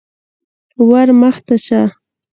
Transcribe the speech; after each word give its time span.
_ور 0.87 1.07
مخته 1.21 1.55
شه. 1.65 1.81